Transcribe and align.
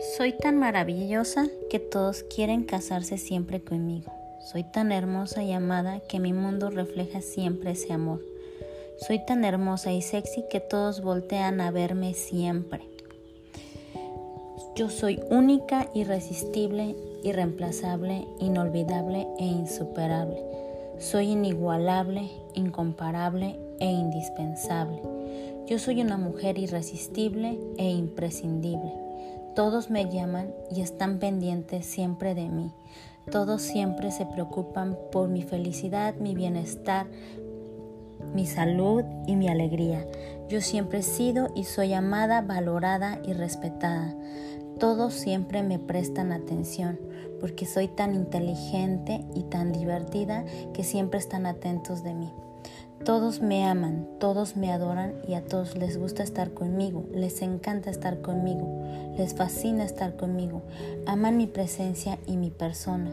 Soy 0.00 0.32
tan 0.32 0.56
maravillosa 0.58 1.46
que 1.68 1.78
todos 1.78 2.22
quieren 2.22 2.64
casarse 2.64 3.18
siempre 3.18 3.60
conmigo. 3.60 4.10
Soy 4.40 4.64
tan 4.64 4.92
hermosa 4.92 5.42
y 5.42 5.52
amada 5.52 6.00
que 6.00 6.18
mi 6.18 6.32
mundo 6.32 6.70
refleja 6.70 7.20
siempre 7.20 7.72
ese 7.72 7.92
amor. 7.92 8.22
Soy 9.06 9.18
tan 9.26 9.44
hermosa 9.44 9.92
y 9.92 10.00
sexy 10.00 10.44
que 10.48 10.60
todos 10.60 11.02
voltean 11.02 11.60
a 11.60 11.70
verme 11.70 12.14
siempre. 12.14 12.80
Yo 14.74 14.88
soy 14.88 15.20
única, 15.28 15.90
irresistible, 15.92 16.96
irreemplazable, 17.22 18.26
inolvidable 18.38 19.26
e 19.38 19.44
insuperable. 19.44 20.42
Soy 20.98 21.32
inigualable, 21.32 22.30
incomparable 22.54 23.60
e 23.80 23.84
indispensable. 23.84 25.02
Yo 25.66 25.78
soy 25.78 26.00
una 26.00 26.16
mujer 26.16 26.56
irresistible 26.56 27.58
e 27.76 27.90
imprescindible. 27.90 29.09
Todos 29.54 29.90
me 29.90 30.08
llaman 30.08 30.52
y 30.70 30.80
están 30.80 31.18
pendientes 31.18 31.86
siempre 31.86 32.34
de 32.34 32.48
mí. 32.48 32.72
Todos 33.30 33.62
siempre 33.62 34.10
se 34.10 34.26
preocupan 34.26 34.96
por 35.12 35.28
mi 35.28 35.42
felicidad, 35.42 36.14
mi 36.16 36.34
bienestar, 36.34 37.06
mi 38.34 38.46
salud 38.46 39.02
y 39.26 39.36
mi 39.36 39.48
alegría. 39.48 40.06
Yo 40.48 40.60
siempre 40.60 41.00
he 41.00 41.02
sido 41.02 41.48
y 41.54 41.64
soy 41.64 41.92
amada, 41.92 42.42
valorada 42.42 43.20
y 43.24 43.32
respetada. 43.32 44.14
Todos 44.78 45.14
siempre 45.14 45.62
me 45.62 45.78
prestan 45.78 46.32
atención 46.32 46.98
porque 47.40 47.66
soy 47.66 47.88
tan 47.88 48.14
inteligente 48.14 49.24
y 49.34 49.42
tan 49.44 49.72
divertida 49.72 50.44
que 50.72 50.84
siempre 50.84 51.18
están 51.18 51.46
atentos 51.46 52.02
de 52.02 52.14
mí. 52.14 52.32
Todos 53.04 53.40
me 53.40 53.64
aman, 53.64 54.06
todos 54.20 54.56
me 54.56 54.70
adoran 54.70 55.14
y 55.26 55.32
a 55.32 55.42
todos 55.42 55.74
les 55.74 55.96
gusta 55.96 56.22
estar 56.22 56.52
conmigo, 56.52 57.06
les 57.14 57.40
encanta 57.40 57.88
estar 57.88 58.20
conmigo, 58.20 58.84
les 59.16 59.34
fascina 59.34 59.84
estar 59.84 60.16
conmigo, 60.16 60.60
aman 61.06 61.38
mi 61.38 61.46
presencia 61.46 62.18
y 62.26 62.36
mi 62.36 62.50
persona. 62.50 63.10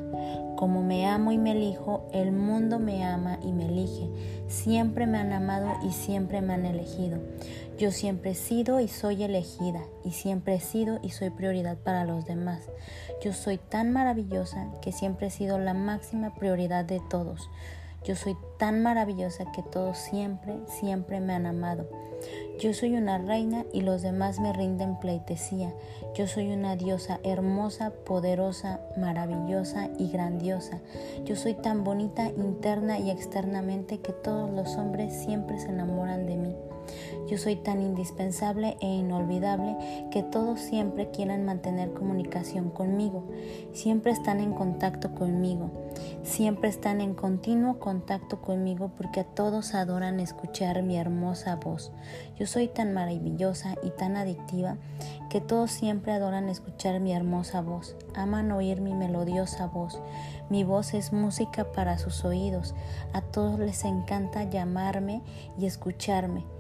Como 0.58 0.84
me 0.84 1.08
amo 1.08 1.32
y 1.32 1.38
me 1.38 1.52
elijo, 1.54 2.06
el 2.12 2.34
mundo 2.34 2.80
me 2.80 3.06
ama 3.06 3.40
y 3.42 3.54
me 3.54 3.68
elige. 3.68 4.10
Siempre 4.50 5.08
me 5.08 5.20
han 5.20 5.32
amado 5.32 5.70
y 5.82 5.94
siempre 5.94 6.42
me 6.42 6.56
han 6.56 6.66
elegido. 6.66 7.20
Yo 7.78 7.92
siempre 7.92 8.32
he 8.32 8.36
sido 8.36 8.82
y 8.82 8.90
soy 8.90 9.24
elegida 9.24 9.84
y 10.04 10.12
siempre 10.12 10.56
he 10.56 10.60
sido 10.60 11.00
y 11.02 11.12
soy 11.12 11.30
prioridad 11.30 11.78
para 11.78 12.04
los 12.04 12.26
demás. 12.26 12.64
Yo 13.24 13.32
soy 13.32 13.58
tan 13.58 13.92
maravillosa 13.92 14.68
que 14.82 14.92
siempre 14.92 15.28
he 15.28 15.32
sido 15.32 15.58
la 15.60 15.74
máxima 15.74 16.36
prioridad 16.36 16.84
de 16.84 17.00
todos. 17.10 17.50
Yo 18.08 18.16
soy 18.16 18.38
tan 18.58 18.82
maravillosa 18.82 19.52
que 19.52 19.62
todos 19.62 19.98
siempre, 19.98 20.56
siempre 20.80 21.20
me 21.20 21.34
han 21.34 21.46
amado. 21.46 21.90
Yo 22.58 22.74
soy 22.74 22.96
una 22.96 23.18
reina 23.18 23.66
y 23.74 23.82
los 23.82 24.02
demás 24.02 24.40
me 24.40 24.54
rinden 24.54 24.98
pleitesía. 24.98 25.74
Yo 26.16 26.26
soy 26.26 26.54
una 26.54 26.78
diosa 26.78 27.20
hermosa, 27.24 27.92
poderosa, 28.06 28.80
maravillosa 28.96 29.90
y 30.00 30.10
grandiosa. 30.10 30.80
Yo 31.26 31.36
soy 31.36 31.54
tan 31.54 31.84
bonita 31.84 32.30
interna 32.30 32.98
y 32.98 33.12
externamente 33.12 34.00
que 34.00 34.14
todos 34.14 34.50
los 34.52 34.78
hombres 34.78 35.14
siempre 35.14 35.60
se 35.60 35.68
enamoran 35.68 36.26
de 36.26 36.38
mí. 36.38 36.56
Yo 37.28 37.38
soy 37.38 37.58
tan 37.58 37.82
indispensable 37.82 38.78
e 38.80 38.88
inolvidable 38.88 39.76
que 40.12 40.24
todos 40.24 40.62
siempre 40.62 41.12
quieren 41.12 41.46
mantener 41.46 41.94
comunicación 41.94 42.70
conmigo, 42.70 43.26
siempre 43.74 44.14
están 44.14 44.40
en 44.40 44.54
contacto 44.54 45.14
conmigo, 45.14 45.70
siempre 46.24 46.70
están 46.70 47.02
en 47.02 47.14
continuo 47.14 47.80
contacto 47.80 48.42
conmigo 48.42 48.92
porque 48.98 49.26
todos 49.26 49.74
adoran 49.74 50.22
escuchar 50.22 50.84
mi 50.84 50.98
hermosa 50.98 51.58
voz. 51.58 51.92
Yo 52.38 52.48
soy 52.48 52.70
tan 52.70 52.94
maravillosa 52.94 53.76
y 53.84 53.90
tan 53.90 54.16
adictiva 54.16 54.78
que 55.30 55.42
todos 55.42 55.72
siempre 55.72 56.14
adoran 56.14 56.48
escuchar 56.48 57.02
mi 57.02 57.12
hermosa 57.12 57.62
voz, 57.62 57.98
aman 58.16 58.52
oír 58.54 58.80
mi 58.80 58.94
melodiosa 58.94 59.68
voz. 59.68 60.00
Mi 60.50 60.64
voz 60.64 60.94
es 60.94 61.12
música 61.12 61.74
para 61.74 61.98
sus 61.98 62.24
oídos, 62.24 62.74
a 63.12 63.20
todos 63.20 63.60
les 63.60 63.84
encanta 63.84 64.46
llamarme 64.46 65.22
y 65.60 65.66
escucharme. 65.66 66.57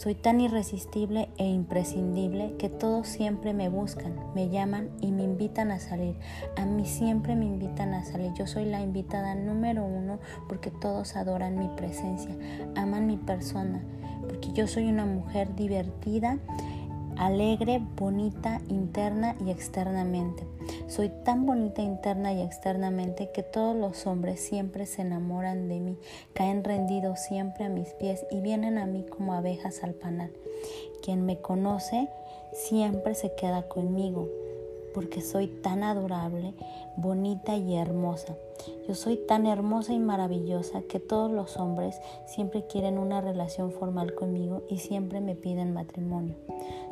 Soy 0.00 0.14
tan 0.14 0.40
irresistible 0.40 1.28
e 1.36 1.44
imprescindible 1.44 2.54
que 2.56 2.70
todos 2.70 3.06
siempre 3.06 3.52
me 3.52 3.68
buscan, 3.68 4.14
me 4.34 4.48
llaman 4.48 4.88
y 5.02 5.12
me 5.12 5.24
invitan 5.24 5.70
a 5.70 5.78
salir. 5.78 6.16
A 6.56 6.64
mí 6.64 6.86
siempre 6.86 7.36
me 7.36 7.44
invitan 7.44 7.92
a 7.92 8.02
salir. 8.06 8.32
Yo 8.32 8.46
soy 8.46 8.64
la 8.64 8.80
invitada 8.80 9.34
número 9.34 9.84
uno 9.84 10.18
porque 10.48 10.70
todos 10.70 11.16
adoran 11.16 11.58
mi 11.58 11.68
presencia, 11.76 12.34
aman 12.76 13.06
mi 13.06 13.18
persona, 13.18 13.82
porque 14.26 14.50
yo 14.54 14.66
soy 14.66 14.88
una 14.88 15.04
mujer 15.04 15.54
divertida, 15.54 16.38
alegre, 17.20 17.82
bonita, 17.96 18.62
interna 18.68 19.36
y 19.44 19.50
externamente. 19.50 20.46
Soy 20.88 21.10
tan 21.22 21.44
bonita 21.44 21.82
interna 21.82 22.32
y 22.32 22.40
externamente 22.40 23.30
que 23.30 23.42
todos 23.42 23.76
los 23.76 24.06
hombres 24.06 24.40
siempre 24.40 24.86
se 24.86 25.02
enamoran 25.02 25.68
de 25.68 25.80
mí, 25.80 25.98
caen 26.32 26.64
rendidos 26.64 27.20
siempre 27.20 27.66
a 27.66 27.68
mis 27.68 27.90
pies 27.90 28.24
y 28.30 28.40
vienen 28.40 28.78
a 28.78 28.86
mí 28.86 29.04
como 29.04 29.34
abejas 29.34 29.84
al 29.84 29.92
panal. 29.92 30.32
Quien 31.02 31.26
me 31.26 31.38
conoce 31.38 32.08
siempre 32.54 33.14
se 33.14 33.34
queda 33.34 33.68
conmigo 33.68 34.26
porque 34.94 35.20
soy 35.20 35.46
tan 35.46 35.82
adorable, 35.82 36.54
bonita 36.96 37.54
y 37.54 37.76
hermosa. 37.76 38.34
Yo 38.86 38.94
soy 38.94 39.16
tan 39.16 39.46
hermosa 39.46 39.92
y 39.92 39.98
maravillosa 39.98 40.82
que 40.82 41.00
todos 41.00 41.30
los 41.30 41.56
hombres 41.56 42.00
siempre 42.26 42.66
quieren 42.66 42.98
una 42.98 43.20
relación 43.20 43.72
formal 43.72 44.14
conmigo 44.14 44.62
y 44.68 44.78
siempre 44.78 45.20
me 45.20 45.34
piden 45.34 45.72
matrimonio. 45.72 46.34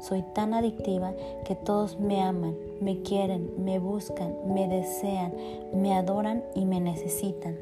Soy 0.00 0.22
tan 0.34 0.54
adictiva 0.54 1.12
que 1.44 1.54
todos 1.54 1.98
me 1.98 2.22
aman, 2.22 2.56
me 2.80 3.02
quieren, 3.02 3.64
me 3.64 3.78
buscan, 3.78 4.34
me 4.52 4.68
desean, 4.68 5.32
me 5.74 5.94
adoran 5.94 6.44
y 6.54 6.64
me 6.64 6.80
necesitan. 6.80 7.56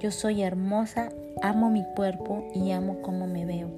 Yo 0.00 0.10
soy 0.10 0.42
hermosa, 0.42 1.10
amo 1.42 1.70
mi 1.70 1.84
cuerpo 1.94 2.44
y 2.54 2.70
amo 2.70 2.98
cómo 3.02 3.26
me 3.26 3.44
veo. 3.44 3.68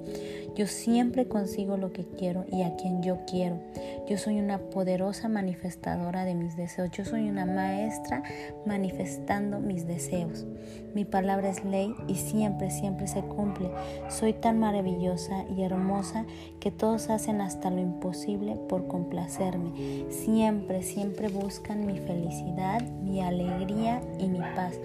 Yo 0.55 0.67
siempre 0.67 1.27
consigo 1.27 1.75
lo 1.75 1.91
que 1.91 2.05
quiero 2.05 2.45
y 2.49 2.61
a 2.61 2.77
quien 2.77 3.03
yo 3.03 3.19
quiero. 3.27 3.59
Yo 4.07 4.17
soy 4.17 4.39
una 4.39 4.57
poderosa 4.57 5.27
manifestadora 5.27 6.23
de 6.23 6.33
mis 6.33 6.55
deseos. 6.55 6.91
Yo 6.91 7.03
soy 7.03 7.27
una 7.27 7.45
maestra 7.45 8.23
manifestando 8.65 9.59
mis 9.59 9.85
deseos. 9.85 10.45
Mi 10.93 11.03
palabra 11.03 11.49
es 11.49 11.65
ley 11.65 11.93
y 12.07 12.15
siempre, 12.15 12.71
siempre 12.71 13.07
se 13.07 13.21
cumple. 13.21 13.69
Soy 14.07 14.31
tan 14.31 14.59
maravillosa 14.59 15.43
y 15.57 15.63
hermosa 15.63 16.25
que 16.61 16.71
todos 16.71 17.09
hacen 17.09 17.41
hasta 17.41 17.69
lo 17.69 17.81
imposible 17.81 18.55
por 18.69 18.87
complacerme. 18.87 20.05
Siempre, 20.09 20.83
siempre 20.83 21.27
buscan 21.27 21.85
mi 21.85 21.99
felicidad, 21.99 22.81
mi 23.03 23.21
alegría 23.21 24.01
y 24.19 24.29
mi 24.29 24.39
paz. 24.39 24.79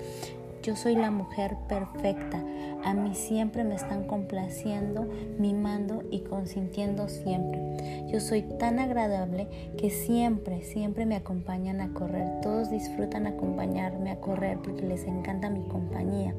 Yo 0.63 0.77
soy 0.77 0.95
la 0.95 1.11
mujer 1.11 1.57
perfecta. 1.69 2.45
A 2.85 2.93
mí 2.93 3.15
siempre 3.15 3.65
me 3.65 3.75
están 3.75 4.05
complaciendo, 4.05 5.09
mimando 5.39 6.03
y 6.11 6.21
consintiendo 6.21 7.09
siempre. 7.09 8.07
Yo 8.09 8.21
soy 8.21 8.43
tan 8.43 8.79
agradable 8.79 9.49
que 9.79 9.89
siempre, 9.89 10.63
siempre 10.63 11.07
me 11.07 11.17
acompañan 11.17 11.81
a 11.81 11.95
correr. 11.95 12.41
Todos 12.43 12.71
disfrutan 12.71 13.27
acompañarme 13.27 14.11
a 14.11 14.21
correr 14.21 14.59
porque 14.59 14.83
les 14.83 15.05
encanta 15.05 15.49
mi 15.49 15.63
compañía. 15.63 16.35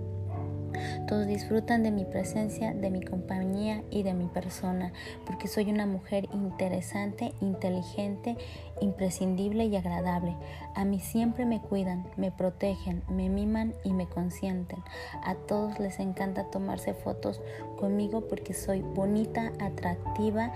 Todos 1.07 1.27
disfrutan 1.27 1.83
de 1.83 1.91
mi 1.91 2.05
presencia, 2.05 2.73
de 2.73 2.89
mi 2.89 3.01
compañía 3.01 3.83
y 3.89 4.03
de 4.03 4.13
mi 4.13 4.27
persona, 4.27 4.93
porque 5.25 5.47
soy 5.47 5.69
una 5.69 5.85
mujer 5.85 6.27
interesante, 6.33 7.33
inteligente, 7.41 8.37
imprescindible 8.81 9.65
y 9.65 9.75
agradable. 9.75 10.35
A 10.75 10.83
mí 10.83 10.99
siempre 10.99 11.45
me 11.45 11.61
cuidan, 11.61 12.05
me 12.17 12.31
protegen, 12.31 13.03
me 13.09 13.29
miman 13.29 13.73
y 13.83 13.93
me 13.93 14.07
consienten. 14.07 14.83
A 15.23 15.35
todos 15.35 15.79
les 15.79 15.99
encanta 15.99 16.49
tomarse 16.51 16.93
fotos 16.93 17.41
conmigo 17.79 18.27
porque 18.27 18.53
soy 18.53 18.81
bonita, 18.81 19.51
atractiva 19.59 20.51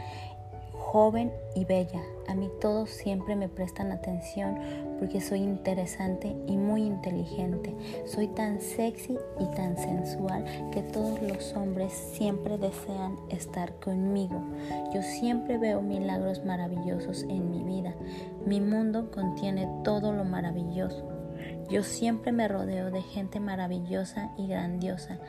joven 0.96 1.30
y 1.56 1.66
bella. 1.66 2.02
A 2.26 2.36
mí 2.36 2.50
todos 2.62 2.90
siempre 2.90 3.36
me 3.36 3.50
prestan 3.50 3.92
atención 3.92 4.58
porque 4.98 5.20
soy 5.20 5.40
interesante 5.40 6.34
y 6.48 6.56
muy 6.56 6.84
inteligente. 6.84 7.76
Soy 8.06 8.30
tan 8.30 8.62
sexy 8.62 9.18
y 9.38 9.46
tan 9.58 9.76
sensual 9.78 10.46
que 10.72 10.82
todos 10.84 11.22
los 11.22 11.54
hombres 11.54 11.92
siempre 11.92 12.58
desean 12.58 13.18
estar 13.28 13.74
conmigo. 13.82 14.42
Yo 14.94 15.02
siempre 15.02 15.58
veo 15.58 15.82
milagros 15.82 16.46
maravillosos 16.46 17.24
en 17.24 17.52
mi 17.52 17.62
vida. 17.66 17.94
Mi 18.46 18.62
mundo 18.62 19.12
contiene 19.12 19.68
todo 19.84 20.14
lo 20.14 20.24
maravilloso. 20.24 21.04
Yo 21.70 21.84
siempre 21.84 22.32
me 22.32 22.48
rodeo 22.48 22.90
de 22.90 23.02
gente 23.02 23.42
maravillosa 23.42 24.32
y 24.38 24.48
grandiosa. 24.48 25.20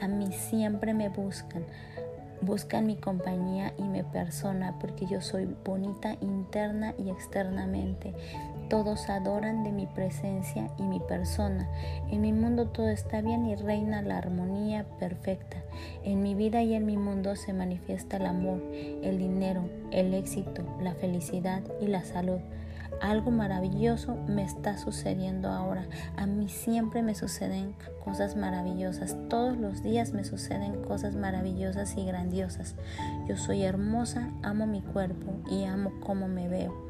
A 0.00 0.06
mí 0.06 0.30
siempre 0.30 0.94
me 0.94 1.08
buscan. 1.08 1.64
Buscan 2.42 2.86
mi 2.86 2.96
compañía 2.96 3.72
y 3.78 3.82
mi 3.82 4.02
persona 4.02 4.78
porque 4.78 5.06
yo 5.06 5.20
soy 5.20 5.48
bonita 5.64 6.16
interna 6.20 6.94
y 6.98 7.10
externamente. 7.10 8.14
Todos 8.68 9.08
adoran 9.08 9.62
de 9.62 9.72
mi 9.72 9.86
presencia 9.86 10.70
y 10.78 10.82
mi 10.82 11.00
persona. 11.00 11.68
En 12.10 12.20
mi 12.20 12.32
mundo 12.32 12.66
todo 12.66 12.88
está 12.88 13.20
bien 13.20 13.46
y 13.46 13.54
reina 13.54 14.02
la 14.02 14.18
armonía 14.18 14.84
perfecta. 14.98 15.56
En 16.04 16.22
mi 16.22 16.34
vida 16.34 16.62
y 16.62 16.74
en 16.74 16.84
mi 16.84 16.96
mundo 16.96 17.36
se 17.36 17.52
manifiesta 17.52 18.16
el 18.16 18.26
amor, 18.26 18.60
el 19.02 19.18
dinero, 19.18 19.68
el 19.92 20.14
éxito, 20.14 20.62
la 20.80 20.94
felicidad 20.94 21.62
y 21.80 21.86
la 21.86 22.04
salud. 22.04 22.40
Algo 23.00 23.30
maravilloso 23.30 24.16
me 24.26 24.42
está 24.42 24.78
sucediendo 24.78 25.48
ahora. 25.48 25.86
A 26.16 26.26
mí 26.26 26.48
siempre 26.48 27.02
me 27.02 27.14
suceden 27.14 27.74
cosas 28.04 28.36
maravillosas. 28.36 29.16
Todos 29.28 29.56
los 29.56 29.82
días 29.82 30.12
me 30.12 30.24
suceden 30.24 30.82
cosas 30.82 31.14
maravillosas 31.14 31.96
y 31.96 32.06
grandiosas. 32.06 32.74
Yo 33.28 33.36
soy 33.36 33.64
hermosa, 33.64 34.30
amo 34.42 34.66
mi 34.66 34.80
cuerpo 34.80 35.34
y 35.50 35.64
amo 35.64 35.92
cómo 36.00 36.28
me 36.28 36.48
veo. 36.48 36.86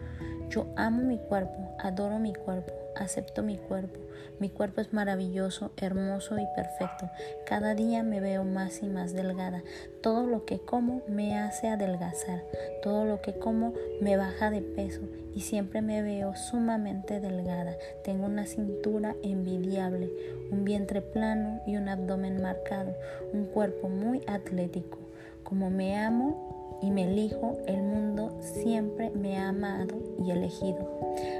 Yo 0.51 0.67
amo 0.77 1.03
mi 1.03 1.19
cuerpo, 1.19 1.77
adoro 1.81 2.19
mi 2.19 2.33
cuerpo, 2.33 2.73
acepto 2.99 3.43
mi 3.43 3.57
cuerpo. 3.57 4.01
Mi 4.39 4.51
cuerpo 4.51 4.81
es 4.83 4.93
maravilloso, 4.93 5.73
hermoso 5.79 6.39
y 6.39 6.47
perfecto. 6.55 7.09
Cada 7.47 7.75
día 7.75 8.03
me 8.03 8.21
veo 8.21 8.45
más 8.45 8.83
y 8.83 8.87
más 8.87 9.15
delgada. 9.15 9.63
Todo 10.03 10.27
lo 10.27 10.45
que 10.45 10.59
como 10.59 11.03
me 11.09 11.39
hace 11.39 11.69
adelgazar. 11.69 12.45
Todo 12.83 13.07
lo 13.07 13.23
que 13.23 13.39
como 13.39 13.73
me 14.01 14.17
baja 14.17 14.51
de 14.51 14.61
peso 14.61 15.01
y 15.35 15.41
siempre 15.41 15.83
me 15.83 16.03
veo 16.03 16.35
sumamente 16.35 17.21
delgada. 17.21 17.77
Tengo 18.05 18.27
una 18.27 18.47
cintura 18.47 19.15
envidiable, 19.23 20.11
un 20.51 20.65
vientre 20.65 21.03
plano 21.03 21.61
y 21.67 21.77
un 21.77 21.89
abdomen 21.89 22.41
marcado, 22.41 22.95
un 23.33 23.45
cuerpo 23.45 23.89
muy 23.89 24.23
atlético. 24.27 24.99
Como 25.45 25.71
me 25.71 25.97
amo, 25.99 26.56
y 26.83 26.91
me 26.91 27.05
elijo, 27.05 27.59
el 27.67 27.83
mundo 27.83 28.37
siempre 28.41 29.11
me 29.11 29.39
ha 29.39 29.49
amado 29.49 29.97
y 30.25 30.31
elegido. 30.31 30.97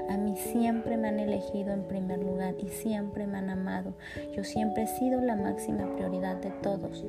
A 0.09 0.17
mí 0.17 0.35
siempre 0.37 0.97
me 0.97 1.09
han 1.09 1.19
elegido 1.19 1.71
en 1.71 1.83
primer 1.83 2.19
lugar 2.19 2.55
y 2.59 2.67
siempre 2.69 3.27
me 3.27 3.37
han 3.37 3.49
amado. 3.49 3.93
Yo 4.35 4.43
siempre 4.43 4.83
he 4.83 4.87
sido 4.87 5.21
la 5.21 5.35
máxima 5.35 5.93
prioridad 5.95 6.37
de 6.37 6.51
todos. 6.61 7.05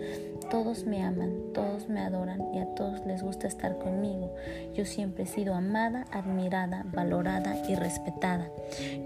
Todos 0.50 0.84
me 0.84 1.02
aman, 1.02 1.32
todos 1.54 1.88
me 1.88 2.00
adoran 2.00 2.54
y 2.54 2.58
a 2.58 2.66
todos 2.74 3.04
les 3.06 3.22
gusta 3.22 3.46
estar 3.46 3.78
conmigo. 3.78 4.34
Yo 4.74 4.84
siempre 4.84 5.24
he 5.24 5.26
sido 5.26 5.54
amada, 5.54 6.06
admirada, 6.10 6.84
valorada 6.92 7.56
y 7.68 7.74
respetada. 7.74 8.50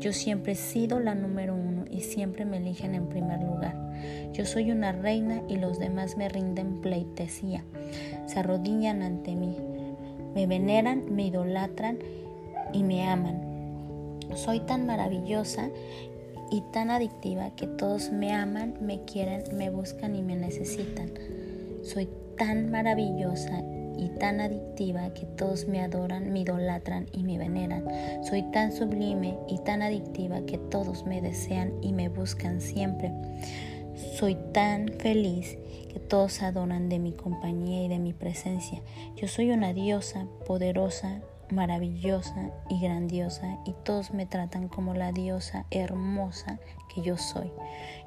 Yo 0.00 0.12
siempre 0.12 0.52
he 0.52 0.56
sido 0.56 1.00
la 1.00 1.14
número 1.14 1.54
uno 1.54 1.84
y 1.90 2.00
siempre 2.00 2.44
me 2.44 2.58
eligen 2.58 2.94
en 2.94 3.08
primer 3.08 3.42
lugar. 3.42 3.92
Yo 4.32 4.44
soy 4.44 4.70
una 4.70 4.93
reina 4.93 5.43
y 5.49 5.56
los 5.56 5.78
demás 5.78 6.16
me 6.16 6.28
rinden 6.28 6.81
pleitesía. 6.81 7.64
Se 8.26 8.40
arrodillan 8.40 9.02
ante 9.02 9.34
mí, 9.34 9.56
me 10.34 10.46
veneran, 10.46 11.14
me 11.14 11.26
idolatran 11.26 11.99
y 12.72 12.82
me 12.82 13.08
aman. 13.08 14.19
Soy 14.34 14.60
tan 14.60 14.87
maravillosa 14.87 15.69
y 16.50 16.62
tan 16.72 16.90
adictiva 16.90 17.50
que 17.56 17.66
todos 17.66 18.10
me 18.10 18.32
aman, 18.32 18.75
me 18.81 19.04
quieren, 19.04 19.43
me 19.56 19.70
buscan 19.70 20.16
y 20.16 20.22
me 20.22 20.37
necesitan. 20.37 21.10
Soy 21.82 22.08
tan 22.37 22.70
maravillosa 22.70 23.62
y 23.96 24.08
tan 24.19 24.40
adictiva 24.40 25.12
que 25.14 25.26
todos 25.26 25.69
me 25.69 25.81
adoran, 25.81 26.32
me 26.32 26.40
idolatran 26.40 27.06
y 27.12 27.22
me 27.22 27.38
veneran. 27.38 27.84
Soy 28.25 28.43
tan 28.50 28.72
sublime 28.72 29.38
y 29.48 29.58
tan 29.58 29.82
adictiva 29.82 30.40
que 30.46 30.58
todos 30.58 31.06
me 31.06 31.20
desean 31.20 31.72
y 31.82 31.93
me 31.93 32.08
buscan 32.08 32.60
siempre. 32.60 33.12
Soy 34.02 34.37
tan 34.52 34.88
feliz 34.99 35.56
que 35.88 36.00
todos 36.00 36.43
adoran 36.43 36.88
de 36.88 36.99
mi 36.99 37.12
compañía 37.12 37.84
y 37.84 37.88
de 37.88 37.99
mi 37.99 38.12
presencia. 38.12 38.82
Yo 39.16 39.28
soy 39.28 39.50
una 39.50 39.72
diosa 39.72 40.26
poderosa, 40.46 41.22
maravillosa 41.50 42.50
y 42.69 42.81
grandiosa 42.81 43.58
y 43.64 43.75
todos 43.84 44.12
me 44.12 44.26
tratan 44.26 44.69
como 44.69 44.94
la 44.94 45.12
diosa 45.12 45.66
hermosa 45.70 46.58
que 46.93 47.02
yo 47.02 47.16
soy. 47.16 47.52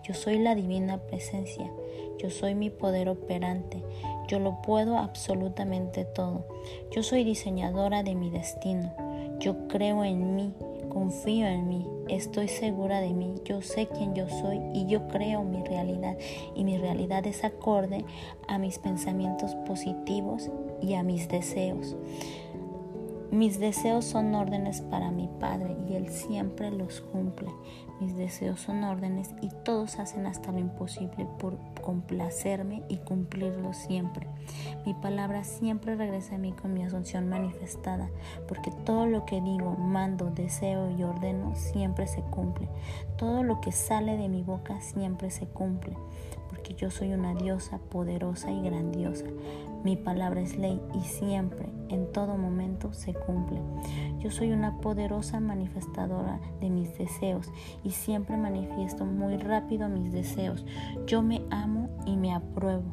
Yo 0.04 0.14
soy 0.14 0.40
la 0.40 0.54
divina 0.54 0.98
presencia. 0.98 1.72
Yo 2.18 2.30
soy 2.30 2.56
mi 2.56 2.70
poder 2.70 3.10
operante. 3.10 3.84
Yo 4.28 4.40
lo 4.40 4.62
puedo 4.62 4.98
absolutamente 4.98 6.06
todo. 6.06 6.46
Yo 6.92 7.04
soy 7.04 7.24
diseñadora 7.24 8.04
de 8.04 8.16
mi 8.16 8.30
destino. 8.30 8.94
Yo 9.40 9.68
creo 9.68 10.04
en 10.04 10.36
mí 10.36 10.54
confío 10.96 11.46
en 11.46 11.68
mí, 11.68 11.86
estoy 12.08 12.48
segura 12.48 13.02
de 13.02 13.14
mí, 13.14 13.36
yo 13.44 13.62
sé 13.62 13.90
quién 13.90 14.16
yo 14.16 14.30
soy 14.30 14.62
y 14.74 14.86
yo 14.86 15.10
creo 15.10 15.44
mi 15.44 15.62
realidad 15.62 16.18
y 16.56 16.64
mi 16.64 16.78
realidad 16.78 17.28
es 17.28 17.44
acorde 17.44 18.06
a 18.48 18.58
mis 18.60 18.80
pensamientos 18.80 19.56
positivos 19.68 20.50
y 20.82 20.94
a 20.94 21.04
mis 21.04 21.28
deseos. 21.28 21.98
Mis 23.30 23.60
deseos 23.60 24.06
son 24.06 24.34
órdenes 24.36 24.80
para 24.84 25.12
mi 25.12 25.28
Padre 25.38 25.76
y 25.90 25.96
Él 25.96 26.08
siempre 26.08 26.72
los 26.72 27.02
cumple. 27.02 27.50
Mis 28.00 28.16
deseos 28.16 28.60
son 28.60 28.84
órdenes 28.84 29.34
y 29.42 29.50
todos 29.64 30.00
hacen 30.00 30.28
hasta 30.28 30.52
lo 30.52 30.60
imposible 30.60 31.26
por 31.40 31.58
complacerme 31.82 32.84
y 32.90 32.98
cumplirlo 32.98 33.74
siempre. 33.74 34.28
Mi 34.86 34.94
palabra 34.94 35.44
siempre 35.44 35.96
regresa 35.96 36.36
a 36.36 36.38
mí 36.38 36.52
con 36.52 36.74
mi 36.74 36.84
asunción 36.84 37.30
manifestada, 37.30 38.10
porque 38.48 38.72
todo 38.86 39.06
lo 39.06 39.26
que 39.26 39.42
digo, 39.42 39.72
mando, 39.78 40.30
deseo 40.30 40.92
y 40.92 41.04
ordeno 41.04 41.56
siempre 41.56 42.06
se 42.08 42.22
cumple. 42.22 42.68
Todo 43.18 43.44
lo 43.44 43.62
que 43.62 43.72
sale 43.72 44.18
de 44.18 44.28
mi 44.28 44.44
boca 44.44 44.82
siempre 44.82 45.32
se 45.32 45.48
cumple, 45.48 45.96
porque 46.56 46.74
yo 46.74 46.90
soy 46.90 47.12
una 47.12 47.36
diosa 47.36 47.80
poderosa 47.80 48.50
y 48.50 48.62
grandiosa. 48.62 49.26
Mi 49.84 49.98
palabra 49.98 50.42
es 50.42 50.58
ley 50.58 50.82
y 50.94 51.02
siempre, 51.02 51.68
en 51.90 52.12
todo 52.14 52.38
momento, 52.38 52.94
se 52.94 53.14
cumple. 53.14 53.60
Yo 54.20 54.32
soy 54.32 54.52
una 54.52 54.80
poderosa 54.80 55.42
manifestadora 55.42 56.40
de 56.62 56.70
mis 56.70 56.98
deseos 56.98 57.52
y 57.84 57.92
siempre 57.92 58.38
manifiesto 58.38 59.06
muy 59.06 59.38
rápido 59.38 59.90
mis 59.90 60.14
deseos. 60.14 60.66
Yo 61.06 61.22
me 61.22 61.42
amo 61.52 61.90
y 62.06 62.16
me 62.16 62.34
apruebo. 62.34 62.86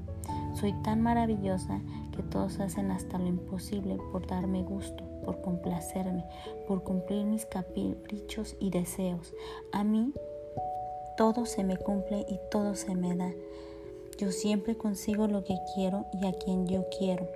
Soy 0.55 0.75
tan 0.83 1.01
maravillosa 1.01 1.81
que 2.15 2.23
todos 2.25 2.59
hacen 2.59 2.91
hasta 2.91 3.17
lo 3.17 3.27
imposible 3.27 3.97
por 4.11 4.27
darme 4.27 4.63
gusto, 4.63 5.05
por 5.25 5.41
complacerme, 5.41 6.25
por 6.67 6.83
cumplir 6.83 7.25
mis 7.27 7.47
caprichos 7.47 8.57
y 8.61 8.71
deseos. 8.71 9.33
A 9.73 9.83
mí 9.85 10.13
todo 11.17 11.47
se 11.47 11.65
me 11.65 11.77
cumple 11.77 12.25
y 12.29 12.39
todo 12.51 12.75
se 12.75 12.95
me 12.95 13.17
da. 13.17 13.33
Yo 14.19 14.31
siempre 14.31 14.77
consigo 14.77 15.27
lo 15.27 15.45
que 15.45 15.57
quiero 15.75 16.07
y 16.13 16.27
a 16.27 16.33
quien 16.33 16.67
yo 16.67 16.85
quiero. 16.97 17.29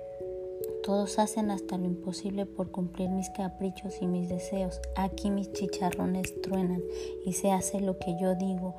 Todos 0.83 1.19
hacen 1.19 1.51
hasta 1.51 1.77
lo 1.77 1.85
imposible 1.85 2.45
por 2.45 2.71
cumplir 2.71 3.09
mis 3.09 3.29
caprichos 3.31 4.01
y 4.01 4.07
mis 4.07 4.29
deseos. 4.29 4.79
Aquí 4.95 5.29
mis 5.29 5.51
chicharrones 5.51 6.41
truenan 6.41 6.81
y 7.25 7.33
se 7.33 7.51
hace 7.51 7.81
lo 7.81 7.97
que 7.99 8.17
yo 8.19 8.35
digo, 8.35 8.75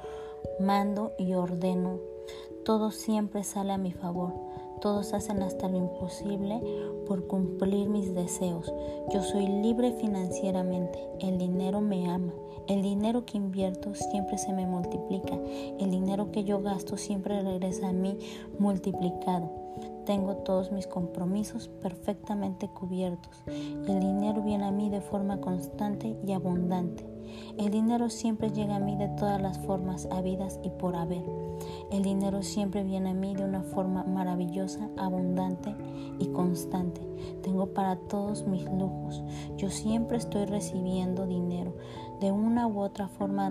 mando 0.59 1.13
y 1.19 1.35
ordeno. 1.35 1.99
Todo 2.65 2.91
siempre 2.93 3.45
sale 3.45 3.73
a 3.73 3.79
mi 3.79 3.93
favor. 3.93 4.33
Todos 4.81 5.13
hacen 5.13 5.43
hasta 5.43 5.69
lo 5.69 5.77
imposible 5.77 6.61
por 7.07 7.27
cumplir 7.27 7.89
mis 7.89 8.15
deseos. 8.15 8.73
Yo 9.13 9.23
soy 9.23 9.47
libre 9.47 9.93
financieramente. 9.93 10.99
El 11.21 11.39
dinero 11.39 11.81
me 11.81 12.09
ama. 12.11 12.33
El 12.69 12.83
dinero 12.83 13.25
que 13.25 13.39
invierto 13.39 13.95
siempre 13.95 14.39
se 14.39 14.53
me 14.53 14.67
multiplica. 14.67 15.35
El 15.81 15.91
dinero 15.91 16.31
que 16.31 16.45
yo 16.45 16.61
gasto 16.61 16.97
siempre 16.97 17.43
regresa 17.43 17.89
a 17.89 17.93
mí 17.93 18.19
multiplicado. 18.59 19.51
Tengo 20.05 20.37
todos 20.37 20.71
mis 20.73 20.87
compromisos 20.87 21.69
perfectamente 21.69 22.69
cubiertos. 22.69 23.43
El 23.47 24.01
dinero 24.01 24.43
viene 24.43 24.65
a 24.65 24.71
mí 24.71 24.91
de 24.91 25.01
forma 25.01 25.41
constante 25.41 26.17
y 26.27 26.33
abundante. 26.33 27.18
El 27.59 27.71
dinero 27.71 28.11
siempre 28.11 28.51
llega 28.51 28.77
a 28.77 28.81
mí 28.81 28.97
de 28.97 29.09
todas 29.09 29.41
las 29.41 29.59
formas 29.59 30.09
habidas 30.11 30.61
y 30.63 30.71
por 30.71 30.97
haber. 30.97 31.25
El 31.91 32.03
dinero 32.03 32.43
siempre 32.43 32.85
viene 32.85 33.11
a 33.11 33.15
mí 33.15 33.35
de 33.35 33.45
una 33.45 33.63
forma 33.63 34.05
maravillosa, 34.05 34.89
abundante 34.97 35.75
y 36.19 36.27
constante. 36.29 37.01
Tengo 37.43 37.73
para 37.73 37.97
todos 37.97 38.47
mis 38.47 38.65
lujos. 38.65 39.23
Yo 39.57 39.71
siempre 39.71 40.19
estoy 40.19 40.45
recibiendo 40.45 41.27
dinero 41.27 41.75
de 42.21 42.33
una 42.33 42.67
u 42.67 42.81
otra 42.81 43.09
forma 43.09 43.51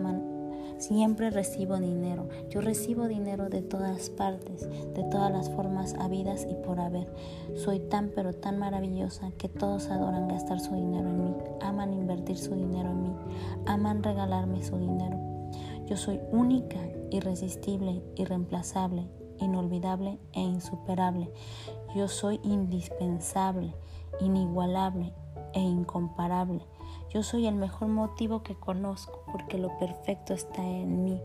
Siempre 0.78 1.32
recibo 1.32 1.78
dinero. 1.78 2.30
Yo 2.50 2.62
recibo 2.62 3.08
dinero 3.08 3.50
de 3.50 3.62
todas 3.62 4.10
partes, 4.10 4.70
de 4.94 5.04
todas 5.10 5.32
las 5.32 5.50
formas 5.50 5.96
habidas 5.96 6.46
y 6.50 6.54
por 6.54 6.80
haber. 6.80 7.08
Soy 7.56 7.80
tan 7.80 8.12
pero 8.14 8.34
tan 8.34 8.60
maravillosa 8.60 9.32
que 9.38 9.50
todos 9.50 9.90
adoran 9.90 10.28
gastar 10.28 10.60
su 10.60 10.76
dinero 10.76 11.10
en 11.10 11.24
mí, 11.24 11.36
aman 11.62 11.94
invertir 11.94 12.38
su 12.38 12.54
dinero 12.54 12.92
en 12.92 13.02
mí, 13.04 13.16
aman 13.66 14.04
regalarme 14.04 14.64
su 14.64 14.78
dinero. 14.78 15.18
Yo 15.88 15.98
soy 15.98 16.20
única, 16.32 16.80
irresistible, 17.12 18.04
irreemplazable, 18.16 19.08
inolvidable 19.40 20.20
e 20.34 20.42
insuperable. 20.42 21.32
Yo 21.96 22.08
soy 22.08 22.40
indispensable, 22.44 23.74
inigualable 24.20 25.14
e 25.54 25.62
incomparable. 25.62 26.62
Yo 27.10 27.24
soy 27.24 27.48
el 27.48 27.56
mejor 27.56 27.88
motivo 27.88 28.44
que 28.44 28.56
conozco 28.56 29.24
porque 29.32 29.58
lo 29.58 29.78
perfecto 29.78 30.34
está 30.34 30.64
en 30.64 31.06
mí. 31.06 31.22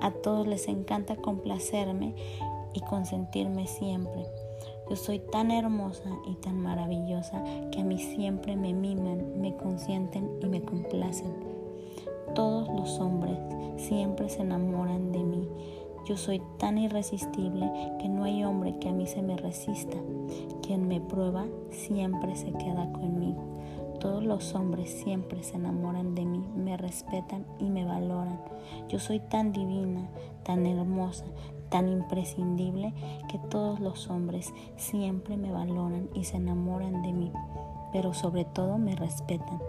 A 0.00 0.10
todos 0.10 0.46
les 0.46 0.68
encanta 0.68 1.16
complacerme 1.16 2.14
y 2.72 2.80
consentirme 2.80 3.66
siempre. 3.66 4.24
Yo 4.88 4.96
soy 4.96 5.18
tan 5.18 5.50
hermosa 5.50 6.08
y 6.26 6.34
tan 6.36 6.58
maravillosa 6.60 7.42
que 7.70 7.80
a 7.80 7.84
mí 7.84 7.98
siempre 7.98 8.56
me 8.56 8.72
miman, 8.72 9.38
me 9.38 9.54
consienten 9.54 10.30
y 10.40 10.46
me 10.46 10.62
complacen. 10.62 11.34
Todos 12.34 12.68
los 12.68 12.98
hombres 12.98 13.38
siempre 13.76 14.30
se 14.30 14.40
enamoran 14.40 15.12
de 15.12 15.22
mí. 15.22 15.48
Yo 16.06 16.16
soy 16.16 16.40
tan 16.58 16.78
irresistible 16.78 17.70
que 18.00 18.08
no 18.08 18.24
hay 18.24 18.42
hombre 18.44 18.78
que 18.78 18.88
a 18.88 18.92
mí 18.92 19.06
se 19.06 19.20
me 19.20 19.36
resista. 19.36 19.98
Quien 20.62 20.88
me 20.88 21.02
prueba 21.02 21.44
siempre 21.70 22.34
se 22.34 22.50
queda 22.52 22.90
conmigo. 22.92 23.57
Todos 24.00 24.22
los 24.22 24.54
hombres 24.54 24.90
siempre 24.90 25.42
se 25.42 25.56
enamoran 25.56 26.14
de 26.14 26.24
mí, 26.24 26.44
me 26.56 26.76
respetan 26.76 27.44
y 27.58 27.68
me 27.68 27.84
valoran. 27.84 28.40
Yo 28.88 29.00
soy 29.00 29.18
tan 29.18 29.52
divina, 29.52 30.08
tan 30.44 30.66
hermosa, 30.66 31.24
tan 31.68 31.88
imprescindible 31.88 32.94
que 33.28 33.38
todos 33.38 33.80
los 33.80 34.08
hombres 34.08 34.54
siempre 34.76 35.36
me 35.36 35.50
valoran 35.50 36.08
y 36.14 36.24
se 36.24 36.36
enamoran 36.36 37.02
de 37.02 37.12
mí, 37.12 37.32
pero 37.92 38.14
sobre 38.14 38.44
todo 38.44 38.78
me 38.78 38.94
respetan. 38.94 39.60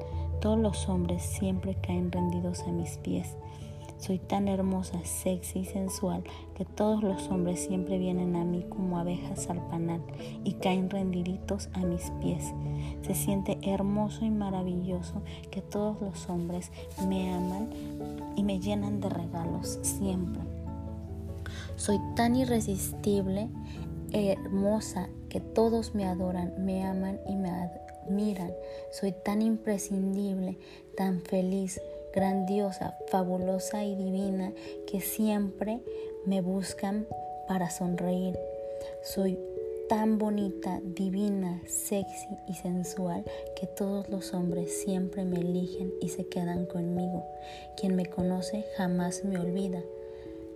Todos 0.41 0.59
los 0.59 0.87
hombres 0.87 1.23
siempre 1.23 1.75
caen 1.81 2.11
rendidos 2.11 2.61
a 2.61 2.71
mis 2.71 2.97
pies. 2.99 3.35
Soy 3.97 4.19
tan 4.19 4.47
hermosa, 4.47 5.03
sexy 5.03 5.59
y 5.59 5.65
sensual 5.65 6.23
que 6.59 6.65
todos 6.65 7.01
los 7.01 7.29
hombres 7.29 7.61
siempre 7.61 7.97
vienen 7.97 8.35
a 8.35 8.43
mí 8.43 8.65
como 8.67 8.99
abejas 8.99 9.49
al 9.49 9.65
panal 9.69 10.01
y 10.43 10.55
caen 10.55 10.89
rendiditos 10.89 11.69
a 11.71 11.85
mis 11.85 12.11
pies. 12.19 12.53
Se 13.01 13.15
siente 13.15 13.57
hermoso 13.61 14.25
y 14.25 14.29
maravilloso 14.29 15.21
que 15.51 15.61
todos 15.61 16.01
los 16.01 16.27
hombres 16.27 16.69
me 17.07 17.31
aman 17.31 17.69
y 18.35 18.43
me 18.43 18.59
llenan 18.59 18.99
de 18.99 19.07
regalos 19.07 19.79
siempre. 19.83 20.41
Soy 21.77 21.97
tan 22.17 22.35
irresistible, 22.35 23.47
hermosa, 24.11 25.07
que 25.29 25.39
todos 25.39 25.95
me 25.95 26.07
adoran, 26.07 26.53
me 26.65 26.83
aman 26.83 27.21
y 27.25 27.37
me 27.37 27.51
admiran. 27.51 28.51
Soy 28.91 29.13
tan 29.13 29.41
imprescindible, 29.41 30.57
tan 30.97 31.21
feliz, 31.21 31.79
grandiosa, 32.13 32.97
fabulosa 33.07 33.85
y 33.85 33.95
divina 33.95 34.51
que 34.87 34.99
siempre 34.99 35.79
me 36.29 36.41
buscan 36.41 37.07
para 37.47 37.71
sonreír. 37.71 38.37
Soy 39.01 39.39
tan 39.89 40.19
bonita, 40.19 40.79
divina, 40.83 41.59
sexy 41.65 42.37
y 42.47 42.53
sensual 42.53 43.25
que 43.59 43.65
todos 43.65 44.07
los 44.09 44.35
hombres 44.35 44.83
siempre 44.83 45.25
me 45.25 45.39
eligen 45.39 45.91
y 45.99 46.09
se 46.09 46.27
quedan 46.27 46.67
conmigo. 46.67 47.25
Quien 47.75 47.95
me 47.95 48.05
conoce 48.05 48.63
jamás 48.77 49.25
me 49.25 49.39
olvida 49.39 49.81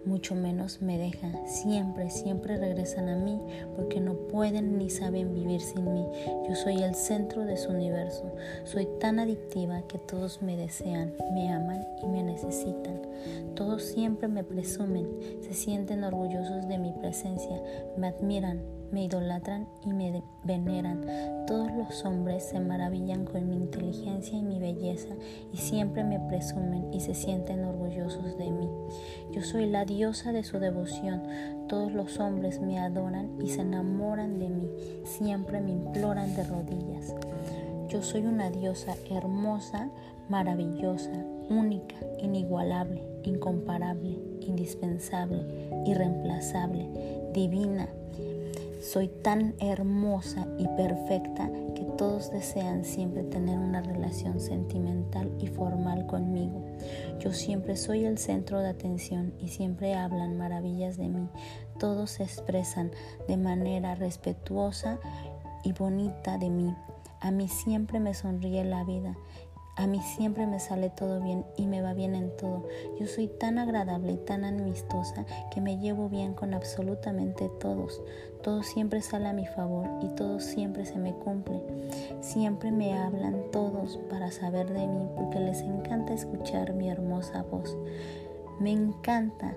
mucho 0.06 0.36
menos 0.36 0.82
me 0.82 0.98
dejan. 0.98 1.34
Siempre, 1.48 2.10
siempre 2.10 2.58
regresan 2.58 3.10
a 3.10 3.16
mí 3.16 3.40
porque 3.76 4.00
no 4.00 4.14
pueden 4.14 4.78
ni 4.78 4.90
saben 4.90 5.34
vivir 5.34 5.62
sin 5.62 5.94
mí. 5.94 6.06
Yo 6.48 6.56
soy 6.56 6.84
el 6.84 6.96
centro 6.96 7.46
de 7.46 7.58
su 7.58 7.72
universo. 7.72 8.34
Soy 8.64 8.88
tan 9.00 9.20
adictiva 9.20 9.84
que 9.88 9.98
todos 10.00 10.42
me 10.42 10.58
desean, 10.58 11.14
me 11.34 11.52
aman 11.52 11.86
y 12.02 12.08
me 12.08 12.24
necesitan. 12.24 13.02
Todos 13.56 13.84
siempre 13.84 14.28
me 14.28 14.44
presumen, 14.44 15.08
se 15.42 15.54
sienten 15.54 16.04
orgullosos 16.04 16.68
de 16.68 16.78
mi 16.78 16.92
presencia, 16.92 17.62
me 17.98 18.08
admiran, 18.08 18.62
me 18.94 19.06
idolatran 19.06 19.68
y 19.84 19.92
me 19.92 20.24
veneran. 20.44 21.02
Todos 21.48 21.72
los 21.74 22.06
hombres 22.06 22.44
se 22.44 22.60
maravillan 22.60 23.26
con 23.26 23.50
mi 23.50 23.56
inteligencia 23.56 24.38
y 24.38 24.44
mi 24.44 24.60
belleza 24.60 25.16
y 25.52 25.58
siempre 25.58 26.04
me 26.04 26.20
presumen 26.20 26.94
y 26.94 27.00
se 27.00 27.16
sienten 27.16 27.66
orgullosos 27.66 28.38
de 28.38 28.52
mí. 28.52 28.70
Yo 29.32 29.42
soy 29.42 29.66
la 29.66 29.84
diosa 29.84 30.32
de 30.32 30.44
su 30.44 30.60
devoción. 30.60 31.24
Todos 31.68 31.92
los 31.92 32.20
hombres 32.20 32.62
me 32.62 32.78
adoran 32.80 33.32
y 33.44 33.50
se 33.50 33.62
enamoran 33.62 34.38
de 34.38 34.50
mí. 34.50 34.70
Siempre 35.06 35.60
me 35.60 35.72
imploran 35.72 36.36
de 36.36 36.44
rodillas. 36.44 37.16
Yo 37.90 38.04
soy 38.04 38.26
una 38.26 38.52
diosa 38.52 38.96
hermosa, 39.10 39.90
maravillosa, 40.30 41.12
única, 41.50 41.96
inigualable, 42.20 43.04
incomparable, 43.24 44.20
indispensable, 44.42 45.46
irreemplazable, 45.86 46.90
divina, 47.34 47.90
soy 48.84 49.08
tan 49.08 49.56
hermosa 49.60 50.46
y 50.58 50.68
perfecta 50.68 51.50
que 51.74 51.86
todos 51.98 52.32
desean 52.32 52.84
siempre 52.84 53.24
tener 53.24 53.58
una 53.58 53.82
relación 53.82 54.42
sentimental 54.42 55.32
y 55.40 55.48
formal 55.48 56.06
conmigo. 56.06 56.66
Yo 57.20 57.32
siempre 57.32 57.78
soy 57.78 58.04
el 58.04 58.18
centro 58.18 58.60
de 58.60 58.68
atención 58.68 59.34
y 59.40 59.48
siempre 59.48 59.96
hablan 59.96 60.38
maravillas 60.38 60.98
de 60.98 61.08
mí. 61.08 61.30
Todos 61.80 62.12
se 62.12 62.24
expresan 62.24 62.92
de 63.28 63.38
manera 63.38 63.96
respetuosa 63.96 65.00
y 65.64 65.72
bonita 65.72 66.38
de 66.38 66.50
mí. 66.50 66.76
A 67.22 67.32
mí 67.32 67.48
siempre 67.48 68.02
me 68.02 68.14
sonríe 68.14 68.66
la 68.66 68.84
vida 68.84 69.16
a 69.76 69.88
mí 69.88 70.00
siempre 70.02 70.46
me 70.46 70.60
sale 70.60 70.92
todo 70.92 71.20
bien 71.20 71.46
y 71.58 71.66
me 71.66 71.82
va 71.82 71.94
bien 71.94 72.14
en 72.14 72.36
todo. 72.38 72.68
Yo 73.00 73.08
soy 73.08 73.28
tan 73.28 73.58
agradable 73.58 74.14
y 74.14 74.18
tan 74.18 74.46
amistosa 74.46 75.26
que 75.52 75.62
me 75.62 75.80
llevo 75.80 76.10
bien 76.10 76.36
con 76.36 76.54
absolutamente 76.54 77.50
todos. 77.60 78.00
Todo 78.44 78.62
siempre 78.62 79.02
sale 79.02 79.30
a 79.30 79.34
mi 79.34 79.46
favor 79.46 79.88
y 80.02 80.10
todo 80.10 80.42
siempre 80.42 80.86
se 80.86 81.00
me 81.00 81.14
cumple. 81.14 81.64
Siempre 82.20 82.72
me 82.72 82.94
hablan 82.94 83.44
todos 83.52 83.98
para 84.10 84.32
saber 84.32 84.72
de 84.72 84.86
mí 84.86 85.08
porque 85.16 85.40
les 85.40 85.62
encanta 85.62 86.14
escuchar 86.14 86.74
mi 86.74 86.90
hermosa 86.90 87.44
voz. 87.44 87.78
Me 88.60 88.72
encanta 88.72 89.56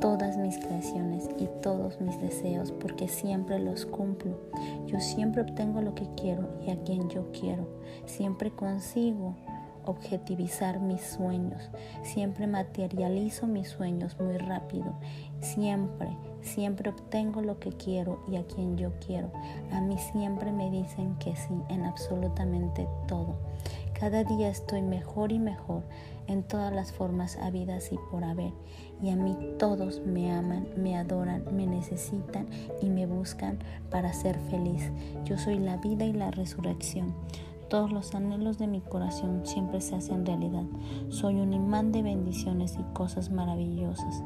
todas 0.00 0.36
mis 0.36 0.58
creaciones 0.58 1.28
y 1.38 1.48
todos 1.62 2.00
mis 2.00 2.20
deseos 2.20 2.72
porque 2.72 3.06
siempre 3.06 3.60
los 3.60 3.86
cumplo. 3.86 4.36
Yo 4.86 4.98
siempre 4.98 5.42
obtengo 5.42 5.80
lo 5.80 5.94
que 5.94 6.08
quiero 6.16 6.48
y 6.66 6.70
a 6.70 6.82
quien 6.82 7.08
yo 7.08 7.30
quiero. 7.30 7.68
Siempre 8.04 8.50
consigo 8.50 9.36
objetivizar 9.86 10.80
mis 10.80 11.02
sueños. 11.02 11.70
Siempre 12.02 12.46
materializo 12.46 13.46
mis 13.46 13.68
sueños 13.68 14.18
muy 14.18 14.38
rápido. 14.38 14.94
Siempre, 15.40 16.08
siempre 16.44 16.90
obtengo 16.90 17.42
lo 17.42 17.58
que 17.58 17.70
quiero 17.72 18.22
y 18.30 18.36
a 18.36 18.46
quien 18.46 18.76
yo 18.76 18.92
quiero. 19.04 19.32
A 19.72 19.80
mí 19.80 19.96
siempre 20.12 20.52
me 20.52 20.70
dicen 20.70 21.16
que 21.16 21.34
sí 21.36 21.54
en 21.68 21.84
absolutamente 21.84 22.86
todo. 23.08 23.34
Cada 23.98 24.24
día 24.24 24.48
estoy 24.48 24.82
mejor 24.82 25.32
y 25.32 25.38
mejor 25.38 25.82
en 26.26 26.42
todas 26.42 26.72
las 26.72 26.92
formas 26.92 27.36
habidas 27.36 27.92
y 27.92 27.98
por 28.10 28.24
haber. 28.24 28.52
Y 29.02 29.10
a 29.10 29.16
mí 29.16 29.36
todos 29.58 30.00
me 30.04 30.32
aman, 30.32 30.68
me 30.76 30.96
adoran, 30.96 31.44
me 31.52 31.66
necesitan 31.66 32.46
y 32.80 32.90
me 32.90 33.06
buscan 33.06 33.58
para 33.90 34.12
ser 34.12 34.38
feliz. 34.50 34.90
Yo 35.24 35.38
soy 35.38 35.58
la 35.58 35.76
vida 35.76 36.04
y 36.04 36.12
la 36.12 36.30
resurrección. 36.30 37.14
Todos 37.68 37.92
los 37.92 38.14
anhelos 38.14 38.58
de 38.58 38.66
mi 38.66 38.80
corazón 38.80 39.42
siempre 39.44 39.80
se 39.80 39.96
hacen 39.96 40.26
realidad. 40.26 40.64
Soy 41.08 41.40
un 41.40 41.52
imán 41.52 41.92
de 41.92 42.02
bendiciones 42.02 42.76
y 42.78 42.82
cosas 42.92 43.30
maravillosas. 43.30 44.22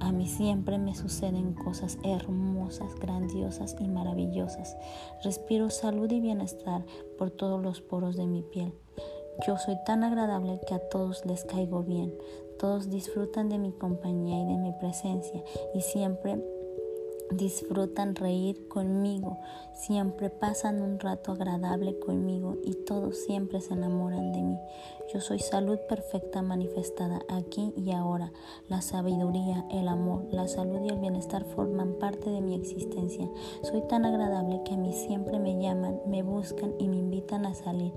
A 0.00 0.12
mí 0.12 0.26
siempre 0.26 0.78
me 0.78 0.94
suceden 0.94 1.54
cosas 1.54 1.98
hermosas, 2.02 2.94
grandiosas 2.96 3.76
y 3.80 3.88
maravillosas. 3.88 4.76
Respiro 5.22 5.70
salud 5.70 6.10
y 6.10 6.20
bienestar 6.20 6.84
por 7.18 7.30
todos 7.30 7.62
los 7.62 7.80
poros 7.80 8.16
de 8.16 8.26
mi 8.26 8.42
piel. 8.42 8.74
Yo 9.46 9.58
soy 9.58 9.76
tan 9.84 10.04
agradable 10.04 10.60
que 10.66 10.74
a 10.74 10.88
todos 10.88 11.24
les 11.26 11.44
caigo 11.44 11.82
bien. 11.82 12.14
Todos 12.58 12.88
disfrutan 12.88 13.48
de 13.48 13.58
mi 13.58 13.72
compañía 13.72 14.40
y 14.40 14.46
de 14.46 14.56
mi 14.56 14.72
presencia 14.72 15.42
y 15.74 15.80
siempre 15.82 16.42
disfrutan 17.30 18.14
reír 18.14 18.68
conmigo, 18.68 19.38
siempre 19.74 20.30
pasan 20.30 20.80
un 20.80 20.98
rato 20.98 21.32
agradable 21.32 21.98
conmigo 21.98 22.56
y 22.64 22.74
todos 22.84 23.18
siempre 23.18 23.60
se 23.60 23.74
enamoran 23.74 24.32
de 24.32 24.42
mí. 24.42 24.58
Yo 25.12 25.20
soy 25.20 25.38
salud 25.38 25.78
perfecta 25.88 26.42
manifestada 26.42 27.20
aquí 27.28 27.72
y 27.76 27.92
ahora. 27.92 28.32
La 28.68 28.82
sabiduría, 28.82 29.64
el 29.70 29.88
amor, 29.88 30.24
la 30.30 30.48
salud 30.48 30.80
y 30.84 30.88
el 30.88 30.98
bienestar 30.98 31.44
forman 31.44 31.94
parte 31.94 32.30
de 32.30 32.40
mi 32.40 32.54
existencia. 32.54 33.28
Soy 33.62 33.82
tan 33.88 34.04
agradable 34.04 34.62
que 34.64 34.74
a 34.74 34.76
mí 34.76 34.92
siempre 34.92 35.38
me 35.38 35.60
llaman, 35.60 36.00
me 36.06 36.22
buscan 36.22 36.74
y 36.78 36.88
me 36.88 36.96
invitan 36.96 37.46
a 37.46 37.54
salir. 37.54 37.92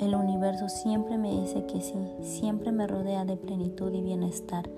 El 0.00 0.14
universo 0.14 0.68
siempre 0.68 1.16
me 1.16 1.30
dice 1.30 1.64
que 1.66 1.80
sí, 1.80 1.94
siempre 2.20 2.72
me 2.72 2.86
rodea 2.86 3.24
de 3.24 3.36
plenitud 3.36 3.92
y 3.92 4.02
bienestar. 4.02 4.68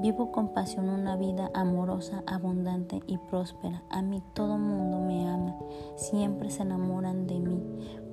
Vivo 0.00 0.32
con 0.32 0.48
pasión 0.48 0.88
una 0.88 1.16
vida 1.16 1.50
amorosa, 1.54 2.22
abundante 2.26 3.02
y 3.06 3.18
próspera. 3.18 3.82
A 3.90 4.00
mí 4.02 4.22
todo 4.34 4.56
mundo 4.56 5.00
me 5.00 5.28
ama, 5.28 5.56
siempre 5.96 6.50
se 6.50 6.62
enamoran 6.62 7.26
de 7.26 7.40
mí, 7.40 7.62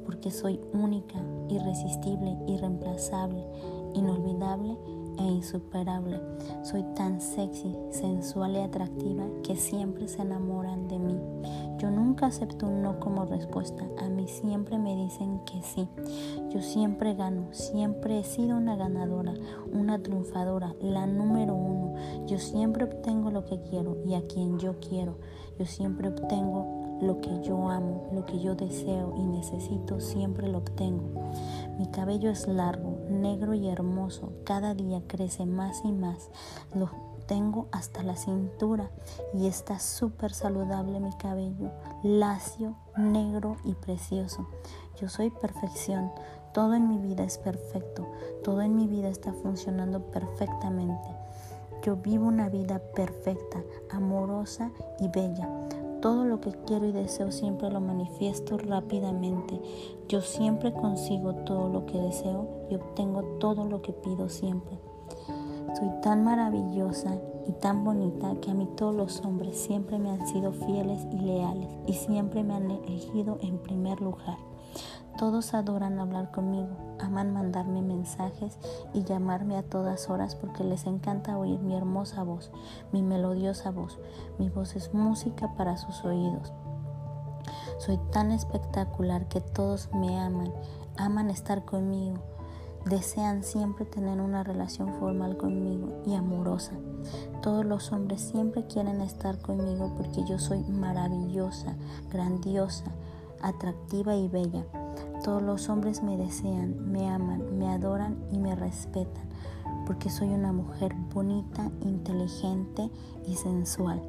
porque 0.06 0.32
soy 0.32 0.60
única, 0.74 1.20
irresistible, 1.48 2.38
irreemplazable, 2.48 3.46
inolvidable 3.94 4.78
e 5.18 5.24
insuperable. 5.24 6.20
Soy 6.64 6.84
tan 6.96 7.22
sexy, 7.22 7.76
sensual 7.92 8.56
y 8.56 8.60
atractiva 8.60 9.26
que 9.44 9.56
siempre 9.56 10.08
se 10.08 10.22
enamoran 10.22 10.88
de 10.88 11.00
mí. 11.00 11.18
Yo 11.78 11.92
nunca 11.92 12.28
acepto 12.28 12.68
un 12.68 12.82
no 12.82 13.00
como 13.00 13.26
respuesta. 13.26 13.88
A 14.00 14.10
mí 14.10 14.28
siempre 14.28 14.78
me 14.78 14.96
dicen 14.96 15.40
que 15.46 15.62
sí. 15.62 15.88
Yo 16.50 16.62
siempre 16.62 17.14
gano. 17.14 17.48
Siempre 17.52 18.20
he 18.20 18.24
sido 18.24 18.58
una 18.58 18.76
ganadora, 18.76 19.34
una 19.72 20.02
triunfadora, 20.02 20.76
la 20.82 21.06
número 21.06 21.56
uno. 21.56 21.94
Yo 22.26 22.40
siempre 22.40 22.86
obtengo 22.86 23.32
lo 23.32 23.46
que 23.46 23.62
quiero 23.62 23.98
y 24.06 24.16
a 24.16 24.22
quien 24.22 24.60
yo 24.60 24.80
quiero. 24.80 25.18
Yo 25.60 25.66
siempre 25.66 26.10
obtengo 26.10 26.87
lo 27.02 27.22
que 27.22 27.42
yo 27.42 27.70
amo, 27.70 28.08
lo 28.14 28.26
que 28.26 28.40
yo 28.40 28.56
deseo 28.56 29.14
y 29.18 29.24
necesito, 29.24 30.00
siempre 30.00 30.48
lo 30.48 30.60
obtengo. 30.60 31.32
Mi 31.78 31.88
cabello 31.88 32.30
es 32.30 32.48
largo, 32.48 32.98
negro 33.10 33.54
y 33.54 33.68
hermoso. 33.68 34.34
Cada 34.44 34.74
día 34.74 35.02
crece 35.08 35.46
más 35.46 35.82
y 35.84 35.92
más. 35.92 36.30
Lo 36.74 36.90
tengo 37.28 37.68
hasta 37.72 38.02
la 38.04 38.16
cintura 38.16 38.90
y 39.34 39.48
está 39.48 39.80
súper 39.80 40.34
saludable 40.34 41.00
mi 41.00 41.14
cabello, 41.18 41.72
lacio, 42.02 42.76
negro 42.96 43.58
y 43.64 43.74
precioso. 43.74 44.48
Yo 45.00 45.10
soy 45.10 45.30
perfección. 45.30 46.12
Todo 46.54 46.74
en 46.74 46.88
mi 46.88 46.98
vida 46.98 47.24
es 47.24 47.38
perfecto, 47.38 48.08
todo 48.44 48.62
en 48.62 48.76
mi 48.76 48.88
vida 48.88 49.10
está 49.10 49.32
funcionando 49.32 50.02
perfectamente. 50.02 51.08
Yo 51.84 51.98
vivo 51.98 52.26
una 52.26 52.50
vida 52.50 52.80
perfecta, 52.80 53.62
amorosa 53.92 54.72
y 55.00 55.08
bella. 55.10 55.48
Todo 56.08 56.24
lo 56.24 56.40
que 56.40 56.54
quiero 56.66 56.86
y 56.86 56.94
deseo 56.94 57.34
siempre 57.34 57.70
lo 57.70 57.82
manifiesto 57.82 58.58
rápidamente. 58.58 59.60
Yo 60.08 60.22
siempre 60.22 60.72
consigo 60.72 61.34
todo 61.44 61.68
lo 61.68 61.86
que 61.86 61.98
deseo 61.98 62.48
y 62.70 62.76
obtengo 62.76 63.24
todo 63.42 63.66
lo 63.66 63.82
que 63.82 63.92
pido 63.92 64.30
siempre. 64.30 64.80
Soy 65.78 65.90
tan 66.02 66.24
maravillosa 66.24 67.20
y 67.46 67.52
tan 67.52 67.84
bonita 67.84 68.40
que 68.40 68.52
a 68.52 68.54
mí 68.54 68.70
todos 68.78 68.96
los 68.96 69.20
hombres 69.26 69.58
siempre 69.58 70.00
me 70.00 70.12
han 70.12 70.26
sido 70.28 70.54
fieles 70.54 71.06
y 71.12 71.20
leales 71.20 71.68
y 71.88 71.92
siempre 71.92 72.42
me 72.42 72.54
han 72.54 72.72
elegido 72.72 73.38
en 73.42 73.58
primer 73.58 74.00
lugar. 74.00 74.38
Todos 75.18 75.56
adoran 75.56 76.00
hablar 76.00 76.30
conmigo, 76.30 76.70
aman 77.00 77.34
mandarme 77.34 77.82
mensajes 77.82 78.60
y 78.94 79.04
llamarme 79.04 79.58
a 79.58 79.64
todas 79.64 80.12
horas 80.12 80.36
porque 80.36 80.64
les 80.64 80.86
encanta 80.86 81.40
oír 81.40 81.60
mi 81.60 81.76
hermosa 81.76 82.22
voz, 82.22 82.52
mi 82.92 83.02
melodiosa 83.02 83.72
voz. 83.72 83.98
Mi 84.38 84.50
voz 84.50 84.76
es 84.76 84.94
música 84.94 85.56
para 85.56 85.78
sus 85.78 86.06
oídos. 86.06 86.54
Soy 87.80 88.00
tan 88.12 88.32
espectacular 88.32 89.28
que 89.28 89.42
todos 89.42 89.90
me 89.92 90.20
aman, 90.20 90.54
aman 90.98 91.32
estar 91.32 91.66
conmigo, 91.66 92.20
desean 92.86 93.44
siempre 93.44 93.86
tener 93.86 94.22
una 94.22 94.44
relación 94.44 94.94
formal 95.00 95.36
conmigo 95.38 96.04
y 96.06 96.14
amorosa. 96.14 96.74
Todos 97.42 97.66
los 97.66 97.92
hombres 97.92 98.22
siempre 98.22 98.68
quieren 98.68 99.02
estar 99.02 99.40
conmigo 99.40 99.96
porque 99.98 100.24
yo 100.26 100.38
soy 100.38 100.64
maravillosa, 100.66 101.76
grandiosa, 102.12 102.86
atractiva 103.42 104.16
y 104.16 104.28
bella. 104.28 104.64
Todos 105.28 105.44
los 105.44 105.68
hombres 105.68 106.04
me 106.04 106.16
desean, 106.16 106.90
me 106.90 107.10
aman, 107.10 107.60
me 107.60 107.68
adoran 107.68 108.16
y 108.32 108.40
me 108.40 108.56
respetan, 108.56 109.28
porque 109.86 110.10
soy 110.10 110.30
una 110.30 110.54
mujer 110.54 110.94
bonita, 111.14 111.70
inteligente 111.82 112.90
y 113.26 113.36
sensual. 113.36 114.02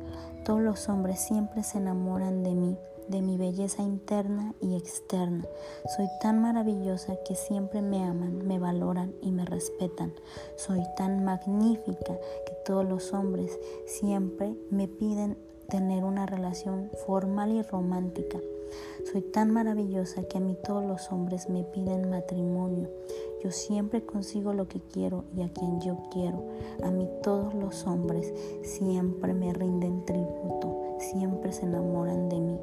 Todos 0.45 0.61
los 0.61 0.89
hombres 0.89 1.19
siempre 1.19 1.65
se 1.65 1.79
enamoran 1.79 2.45
de 2.45 2.55
mí, 2.55 2.79
de 3.09 3.21
mi 3.21 3.37
belleza 3.37 3.83
interna 3.83 4.55
y 4.61 4.77
externa. 4.77 5.45
Soy 5.97 6.07
tan 6.21 6.41
maravillosa 6.41 7.17
que 7.27 7.35
siempre 7.35 7.83
me 7.83 8.05
aman, 8.05 8.47
me 8.47 8.61
valoran 8.61 9.13
y 9.21 9.33
me 9.33 9.45
respetan. 9.45 10.15
Soy 10.55 10.85
tan 10.97 11.25
magnífica 11.25 12.15
que 12.47 12.53
todos 12.65 12.89
los 12.89 13.13
hombres 13.13 13.59
siempre 13.87 14.55
me 14.71 14.87
piden 14.87 15.37
tener 15.69 16.05
una 16.05 16.27
relación 16.27 16.93
formal 17.05 17.51
y 17.51 17.63
romántica. 17.63 18.39
Soy 19.05 19.23
tan 19.23 19.51
maravillosa 19.51 20.25
que 20.25 20.39
a 20.39 20.41
mí 20.41 20.57
todos 20.65 20.85
los 20.85 21.11
hombres 21.13 21.49
me 21.49 21.65
piden 21.65 22.11
matrimonio. 22.11 22.91
Yo 23.43 23.51
siempre 23.51 24.05
consigo 24.05 24.53
lo 24.53 24.69
que 24.69 24.81
quiero 24.81 25.25
y 25.37 25.43
a 25.43 25.53
quien 25.53 25.81
yo 25.81 25.97
quiero. 26.11 26.45
A 26.83 26.91
mí 26.91 27.09
todos 27.23 27.55
los 27.55 27.87
hombres 27.87 28.33
siempre 28.63 29.33
me 29.35 29.53
rinden 29.53 30.05
tributo, 30.05 30.97
siempre 30.99 31.53
se 31.53 31.67
enamoran 31.67 32.29
de 32.29 32.41
mí. 32.41 32.59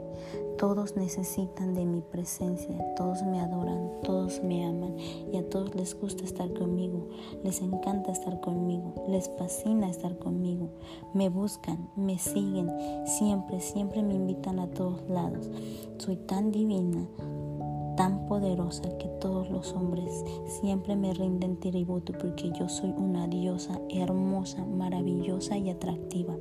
Todos 0.68 0.96
necesitan 0.96 1.76
de 1.76 1.86
mi 1.86 2.02
presencia, 2.02 2.76
todos 2.96 3.22
me 3.22 3.40
adoran, 3.40 4.02
todos 4.02 4.42
me 4.44 4.66
aman 4.66 4.98
y 5.32 5.38
a 5.38 5.48
todos 5.48 5.76
les 5.76 5.94
gusta 5.94 6.24
estar 6.24 6.52
conmigo, 6.56 7.08
les 7.44 7.62
encanta 7.62 8.12
estar 8.12 8.42
conmigo, 8.42 8.96
les 9.08 9.30
fascina 9.38 9.88
estar 9.88 10.18
conmigo, 10.18 10.70
me 11.14 11.30
buscan, 11.30 11.88
me 11.96 12.18
siguen, 12.18 12.72
siempre, 13.06 13.60
siempre 13.60 14.02
me 14.02 14.16
invitan 14.16 14.58
a 14.58 14.66
todos 14.66 15.08
lados. 15.08 15.52
Soy 16.00 16.16
tan 16.16 16.52
divina, 16.52 17.08
tan 17.96 18.26
poderosa 18.26 18.98
que 18.98 19.08
todos 19.22 19.52
los 19.52 19.72
hombres 19.74 20.26
siempre 20.48 20.96
me 20.96 21.14
rinden 21.14 21.60
tributo 21.60 22.12
porque 22.14 22.52
yo 22.58 22.70
soy 22.70 22.90
una 22.90 23.28
diosa 23.28 23.80
hermosa, 23.88 24.66
maravillosa 24.66 25.60
y 25.60 25.70
atractiva. 25.70 26.36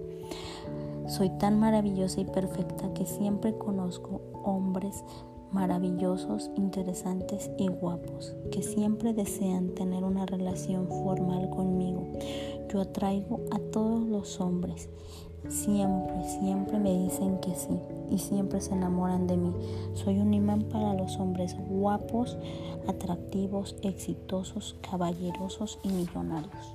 Soy 1.07 1.29
tan 1.38 1.61
maravillosa 1.61 2.21
y 2.21 2.25
perfecta 2.25 2.93
que 2.95 3.05
siempre 3.05 3.57
conozco 3.59 4.23
hombres 4.43 5.05
maravillosos, 5.53 6.51
interesantes 6.57 7.51
y 7.59 7.69
guapos, 7.69 8.35
que 8.51 8.62
siempre 8.62 9.12
desean 9.12 9.69
tener 9.75 10.03
una 10.03 10.25
relación 10.27 10.88
formal 10.88 11.51
conmigo. 11.51 12.07
Yo 12.73 12.81
atraigo 12.81 13.40
a 13.53 13.59
todos 13.59 14.05
los 14.07 14.40
hombres. 14.40 14.88
Siempre, 15.49 16.25
siempre 16.25 16.79
me 16.79 16.99
dicen 17.05 17.38
que 17.38 17.55
sí 17.55 17.79
y 18.11 18.19
siempre 18.19 18.62
se 18.62 18.73
enamoran 18.73 19.27
de 19.27 19.37
mí. 19.37 19.53
Soy 19.93 20.19
un 20.19 20.33
imán 20.33 20.62
para 20.62 20.95
los 20.95 21.19
hombres 21.19 21.55
guapos, 21.69 22.38
atractivos, 22.88 23.77
exitosos, 23.83 24.77
caballerosos 24.81 25.79
y 25.83 25.88
millonarios. 25.88 26.75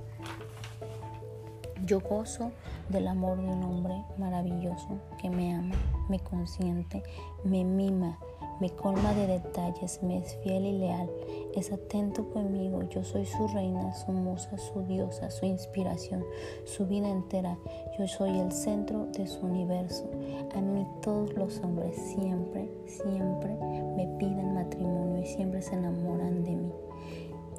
Yo 1.86 2.00
gozo 2.00 2.52
del 2.90 3.08
amor 3.08 3.42
de 3.42 3.48
un 3.48 3.64
hombre 3.64 4.04
maravilloso 4.18 5.00
que 5.20 5.30
me 5.30 5.54
ama, 5.54 5.76
me 6.10 6.20
consiente, 6.20 7.04
me 7.44 7.64
mima, 7.64 8.18
me 8.60 8.70
colma 8.72 9.14
de 9.14 9.28
detalles, 9.28 10.02
me 10.04 10.18
es 10.18 10.36
fiel 10.44 10.66
y 10.66 10.74
leal, 10.74 11.10
es 11.56 11.72
atento 11.72 12.30
conmigo, 12.32 12.84
yo 12.90 13.04
soy 13.04 13.26
su 13.26 13.48
reina, 13.48 13.94
su 13.94 14.12
musa, 14.12 14.58
su 14.58 14.82
diosa, 14.84 15.32
su 15.32 15.46
inspiración, 15.46 16.26
su 16.66 16.86
vida 16.86 17.10
entera, 17.10 17.58
yo 17.98 18.08
soy 18.08 18.40
el 18.40 18.52
centro 18.52 19.06
de 19.08 19.28
su 19.28 19.46
universo. 19.46 20.10
A 20.56 20.62
mí 20.62 20.86
todos 21.02 21.34
los 21.36 21.60
hombres 21.60 21.96
siempre, 21.96 22.70
siempre 22.86 23.56
me 23.96 24.08
piden 24.18 24.56
matrimonio 24.56 25.22
y 25.22 25.26
siempre 25.26 25.62
se 25.62 25.76
enamoran 25.76 26.44
de 26.44 26.56
mí. 26.56 26.72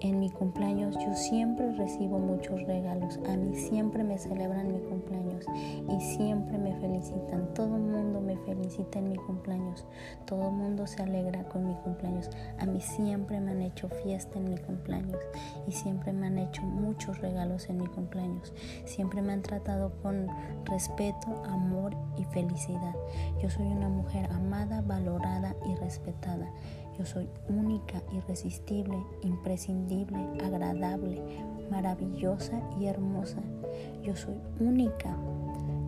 En 0.03 0.19
mi 0.19 0.31
cumpleaños 0.31 0.97
yo 0.99 1.15
siempre 1.15 1.73
recibo 1.73 2.19
muchos 2.19 2.63
regalos. 2.63 3.21
A 3.29 3.37
mí 3.37 3.55
siempre 3.55 4.03
me 4.03 4.17
celebran 4.17 4.73
mi 4.73 4.81
cumpleaños 4.81 5.45
y 5.91 6.01
siempre 6.01 6.57
me 6.57 6.75
felicitan. 6.81 7.53
Todo 7.53 7.77
el 7.77 7.83
mundo 7.83 8.19
me 8.19 8.39
felicita 8.39 8.99
en 8.99 9.11
mi 9.11 9.17
cumpleaños. 9.17 9.85
Todo 10.25 10.49
el 10.49 10.55
mundo 10.55 10.87
se 10.87 11.03
alegra 11.03 11.45
con 11.45 11.67
mi 11.67 11.75
cumpleaños. 11.75 12.31
A 12.59 12.65
mí 12.65 12.81
siempre 12.81 13.41
me 13.41 13.51
han 13.51 13.61
hecho 13.61 13.91
fiesta 14.03 14.39
en 14.39 14.49
mi 14.49 14.57
cumpleaños 14.57 15.21
y 15.69 15.73
siempre 15.73 16.15
me 16.15 16.29
han 16.29 16.39
hecho 16.39 16.63
muchos 16.63 17.21
regalos 17.21 17.69
en 17.69 17.77
mi 17.77 17.87
cumpleaños. 17.87 18.55
Siempre 18.87 19.21
me 19.21 19.35
han 19.35 19.43
tratado 19.43 19.93
con 20.01 20.29
respeto, 20.65 21.43
amor 21.45 21.95
y 22.17 22.25
felicidad. 22.25 22.95
Yo 23.43 23.51
soy 23.51 23.67
una 23.67 23.91
mujer 23.91 24.31
amada, 24.33 24.81
valorada 24.81 25.55
y 25.67 25.75
respetada. 25.75 26.51
Yo 27.01 27.07
soy 27.07 27.31
única, 27.49 28.03
irresistible, 28.13 29.03
imprescindible, 29.23 30.19
agradable, 30.45 31.19
maravillosa 31.71 32.61
y 32.79 32.89
hermosa. 32.89 33.41
Yo 34.03 34.15
soy 34.15 34.35
única, 34.59 35.17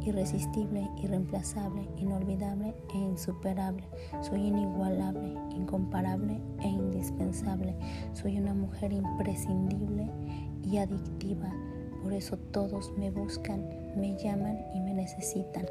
irresistible, 0.07 0.89
irreemplazable, 1.03 1.87
inolvidable 1.99 2.75
e 2.95 2.97
insuperable. 2.97 3.85
Soy 4.23 4.41
inigualable, 4.41 5.37
incomparable 5.55 6.41
e 6.61 6.69
indispensable. 6.69 7.77
Soy 8.15 8.39
una 8.39 8.55
mujer 8.55 8.95
imprescindible 8.95 10.09
y 10.65 10.79
adictiva. 10.79 11.53
Por 12.03 12.15
eso 12.15 12.39
todos 12.39 12.91
me 12.97 13.11
buscan, 13.11 13.69
me 13.99 14.17
llaman 14.17 14.59
y 14.75 14.81
me 14.81 14.95
necesitan. 14.95 15.67